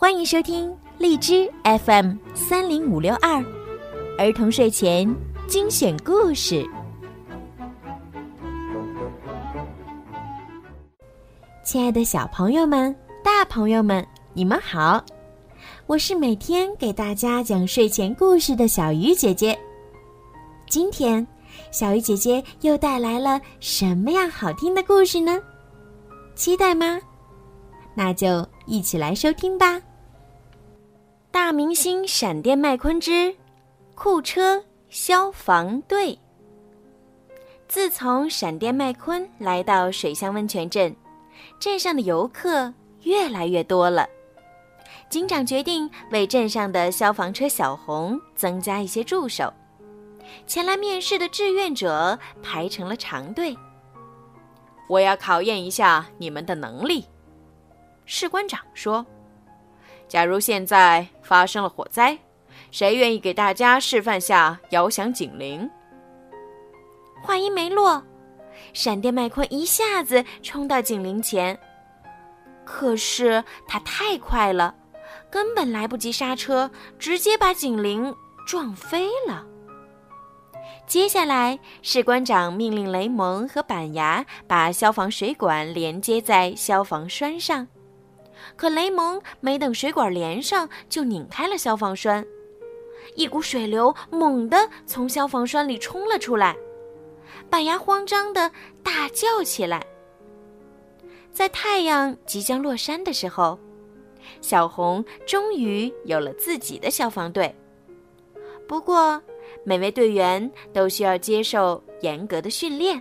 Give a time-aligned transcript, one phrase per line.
[0.00, 3.44] 欢迎收听荔枝 FM 三零五六二
[4.16, 5.12] 儿童睡前
[5.48, 6.64] 精选故事。
[11.64, 15.04] 亲爱的小朋友们、大朋友们，你们好！
[15.88, 19.58] 我是每天给大家讲睡前故事的小鱼姐姐。
[20.68, 21.26] 今天，
[21.72, 25.42] 小鱼姐姐又带来了什么样好听的故事呢？
[26.36, 27.00] 期待吗？
[27.96, 29.80] 那就一起来收听吧。
[31.30, 33.34] 大明星闪电麦昆之
[33.94, 36.18] 库车消防队。
[37.68, 40.94] 自从闪电麦昆来到水乡温泉镇，
[41.60, 42.72] 镇上的游客
[43.02, 44.08] 越来越多了。
[45.10, 49.52] 警长决定为镇上的消防车小红增加一些助手。
[50.46, 53.56] 前来面试的志愿者排成了长队。
[54.88, 57.04] 我要考验一下你们的能力。
[58.06, 59.04] 士官长说
[60.08, 62.18] ：“假如现在发生了火灾，
[62.70, 65.70] 谁愿意给大家示范下摇响警铃？”
[67.22, 68.02] 话音没落，
[68.72, 71.58] 闪电麦昆一下子冲到警铃前，
[72.64, 74.74] 可是他太快了，
[75.30, 78.14] 根本来不及刹车，直接把警铃
[78.46, 79.44] 撞飞了。
[80.86, 87.66] 接下来，士官长命令雷蒙和板牙把消防水管连接在消防栓上。
[88.58, 92.26] 可雷蒙没等水管连上，就拧开了消防栓，
[93.14, 96.56] 一股水流猛地从消防栓里冲了出来。
[97.48, 98.50] 板牙慌张地
[98.82, 99.86] 大叫起来。
[101.30, 103.56] 在太阳即将落山的时候，
[104.40, 107.54] 小红终于有了自己的消防队。
[108.66, 109.22] 不过，
[109.62, 113.00] 每位队员都需要接受严格的训练。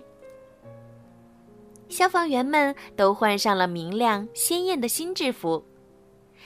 [1.89, 5.63] 消防员们都换上了明亮鲜艳的新制服，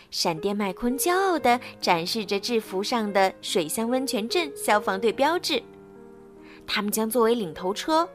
[0.10, 5.62] 闪电麦昆骄傲地展示着制服上的水乡温泉镇消防队标志。
[6.68, 8.08] 他们将作为领头车，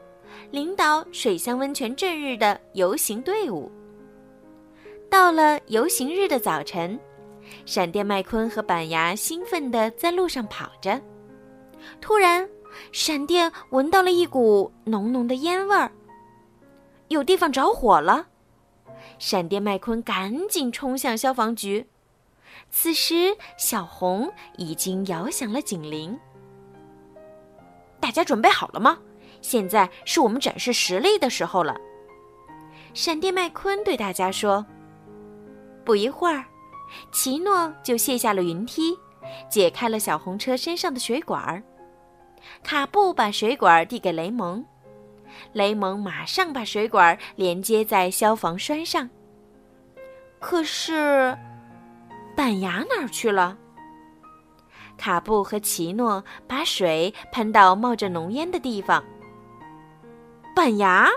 [0.51, 3.69] 领导水乡温泉镇日的游行队伍。
[5.09, 6.97] 到了游行日的早晨，
[7.65, 10.99] 闪电麦昆和板牙兴奋地在路上跑着。
[12.01, 12.47] 突然，
[12.91, 15.91] 闪电闻到了一股浓浓的烟味儿。
[17.07, 18.27] 有地方着火了，
[19.19, 21.87] 闪电麦昆赶紧冲向消防局。
[22.69, 26.19] 此时，小红已经摇响了警铃。
[27.99, 28.97] 大家准备好了吗？
[29.41, 31.75] 现在是我们展示实力的时候了。
[32.93, 34.65] 闪电麦昆对大家说。
[35.85, 36.43] 不一会儿，
[37.13, 38.97] 奇诺就卸下了云梯，
[39.49, 41.63] 解开了小红车身上的水管。
[42.63, 44.65] 卡布把水管递给雷蒙。
[45.53, 49.09] 雷蒙马上把水管连接在消防栓上。
[50.39, 51.37] 可是，
[52.35, 53.57] 板牙哪儿去了？
[54.97, 59.03] 卡布和奇诺把水喷到冒着浓烟的地方。
[60.55, 61.07] 板牙！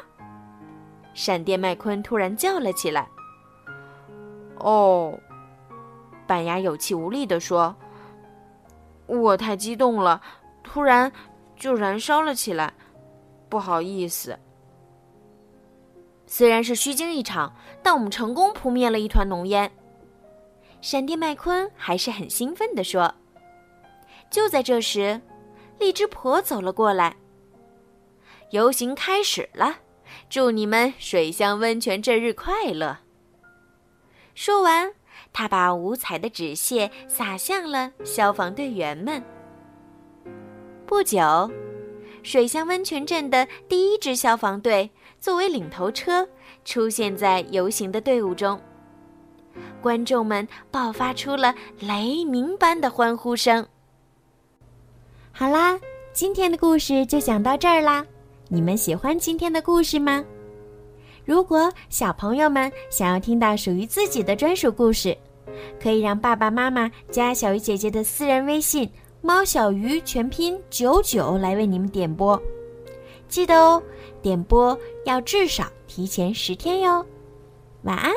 [1.15, 3.09] 闪电麦昆突然叫了起来。
[4.57, 5.19] 哦，
[6.27, 7.75] 板牙有气无力地说
[9.07, 10.21] ：“我太激动了，
[10.63, 11.11] 突然
[11.57, 12.73] 就燃烧了起来。”
[13.51, 14.39] 不好意思，
[16.25, 17.53] 虽然是虚惊一场，
[17.83, 19.71] 但我们成功扑灭了一团浓烟。
[20.81, 23.13] 闪电麦昆还是很兴奋地说。
[24.31, 25.21] 就在这时，
[25.81, 27.17] 荔枝婆走了过来。
[28.51, 29.79] 游行开始了，
[30.29, 32.99] 祝你们水乡温泉这日快乐！
[34.35, 34.93] 说完，
[35.33, 39.21] 他把五彩的纸屑撒向了消防队员们。
[40.87, 41.19] 不久。
[42.23, 46.29] 水乡温泉镇的第一支消防队作为领头车
[46.65, 48.61] 出现在游行的队伍中，
[49.81, 53.67] 观众们爆发出了雷鸣般的欢呼声。
[55.33, 55.79] 好啦，
[56.13, 58.05] 今天的故事就讲到这儿啦。
[58.49, 60.25] 你们喜欢今天的故事吗？
[61.25, 65.17] 如果小朋友们想要听到属于自己的专属故事，
[65.81, 68.91] 可以让爸爸妈妈加小鱼姐姐的私人微信。
[69.23, 72.41] 猫小鱼全拼九九来为你们点播，
[73.29, 73.83] 记得哦，
[74.23, 77.05] 点播要至少提前十天哟。
[77.83, 78.13] 晚安。